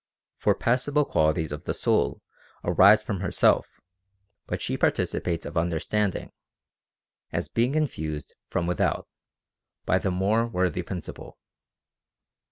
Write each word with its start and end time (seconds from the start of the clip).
For 0.39 0.55
passible 0.55 1.05
qual 1.05 1.31
ities 1.31 1.51
of 1.51 1.65
the 1.65 1.75
soul 1.75 2.23
arise 2.63 3.03
from 3.03 3.19
herself; 3.19 3.67
but 4.47 4.59
she 4.59 4.75
participates 4.75 5.45
of 5.45 5.55
understanding, 5.55 6.31
as 7.31 7.47
being 7.49 7.75
infused 7.75 8.33
from 8.49 8.65
without, 8.65 9.07
by 9.85 9.99
the 9.99 10.09
more 10.09 10.47
worthy 10.47 10.81
principle. 10.81 11.37